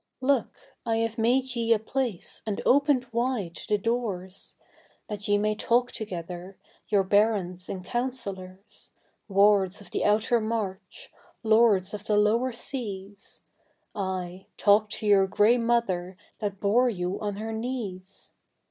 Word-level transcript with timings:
Look, 0.21 0.57
I 0.83 0.95
have 0.95 1.19
made 1.19 1.55
ye 1.55 1.71
a 1.73 1.77
place 1.77 2.41
and 2.47 2.59
opened 2.65 3.05
wide 3.11 3.59
the 3.69 3.77
doors, 3.77 4.55
That 5.07 5.27
ye 5.27 5.37
may 5.37 5.53
talk 5.53 5.91
together, 5.91 6.57
your 6.87 7.03
Barons 7.03 7.69
and 7.69 7.85
Councillors 7.85 8.93
Wards 9.27 9.79
of 9.79 9.91
the 9.91 10.03
Outer 10.03 10.41
March, 10.41 11.11
Lords 11.43 11.93
of 11.93 12.03
the 12.05 12.17
Lower 12.17 12.51
Seas, 12.51 13.43
Ay, 13.93 14.47
talk 14.57 14.89
to 14.89 15.05
your 15.05 15.27
gray 15.27 15.59
mother 15.59 16.17
that 16.39 16.59
bore 16.59 16.89
you 16.89 17.19
on 17.19 17.35
her 17.35 17.53
knees! 17.53 18.33